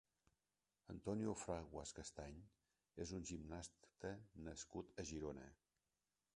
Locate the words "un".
3.19-3.29